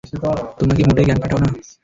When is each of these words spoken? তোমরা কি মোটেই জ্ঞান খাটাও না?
তোমরা 0.57 0.73
কি 0.77 0.83
মোটেই 0.87 1.05
জ্ঞান 1.07 1.19
খাটাও 1.21 1.39
না? 1.41 1.49